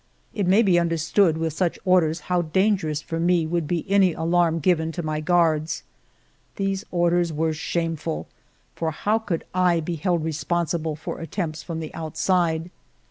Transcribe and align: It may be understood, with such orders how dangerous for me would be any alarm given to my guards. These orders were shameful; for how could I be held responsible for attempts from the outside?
It 0.33 0.47
may 0.47 0.63
be 0.63 0.79
understood, 0.79 1.37
with 1.37 1.53
such 1.53 1.77
orders 1.85 2.21
how 2.21 2.41
dangerous 2.41 3.03
for 3.03 3.19
me 3.19 3.45
would 3.45 3.67
be 3.67 3.85
any 3.87 4.13
alarm 4.13 4.57
given 4.57 4.91
to 4.93 5.03
my 5.03 5.19
guards. 5.21 5.83
These 6.55 6.83
orders 6.89 7.31
were 7.31 7.53
shameful; 7.53 8.25
for 8.73 8.89
how 8.89 9.19
could 9.19 9.43
I 9.53 9.79
be 9.79 9.97
held 9.97 10.23
responsible 10.23 10.95
for 10.95 11.19
attempts 11.19 11.61
from 11.61 11.81
the 11.81 11.93
outside? 11.93 12.71